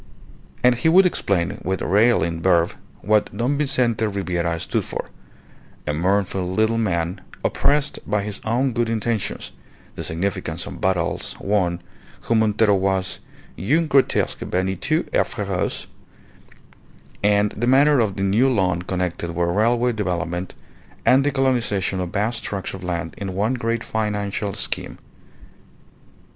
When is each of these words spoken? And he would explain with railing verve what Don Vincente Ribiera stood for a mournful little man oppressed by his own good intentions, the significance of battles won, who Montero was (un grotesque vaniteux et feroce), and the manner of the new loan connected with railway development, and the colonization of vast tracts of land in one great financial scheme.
And 0.63 0.73
he 0.73 0.89
would 0.89 1.05
explain 1.05 1.59
with 1.63 1.79
railing 1.83 2.41
verve 2.41 2.75
what 3.01 3.29
Don 3.37 3.55
Vincente 3.59 4.07
Ribiera 4.07 4.59
stood 4.59 4.83
for 4.83 5.11
a 5.85 5.93
mournful 5.93 6.51
little 6.51 6.79
man 6.79 7.21
oppressed 7.45 7.99
by 8.09 8.23
his 8.23 8.41
own 8.43 8.73
good 8.73 8.89
intentions, 8.89 9.51
the 9.93 10.03
significance 10.03 10.65
of 10.65 10.81
battles 10.81 11.35
won, 11.39 11.81
who 12.21 12.33
Montero 12.33 12.73
was 12.73 13.19
(un 13.59 13.85
grotesque 13.85 14.39
vaniteux 14.39 15.03
et 15.13 15.21
feroce), 15.27 15.85
and 17.21 17.51
the 17.51 17.67
manner 17.67 17.99
of 17.99 18.15
the 18.15 18.23
new 18.23 18.49
loan 18.49 18.81
connected 18.81 19.35
with 19.35 19.49
railway 19.49 19.91
development, 19.91 20.55
and 21.05 21.23
the 21.23 21.29
colonization 21.29 21.99
of 21.99 22.09
vast 22.09 22.43
tracts 22.43 22.73
of 22.73 22.83
land 22.83 23.13
in 23.19 23.35
one 23.35 23.53
great 23.53 23.83
financial 23.83 24.55
scheme. 24.55 24.97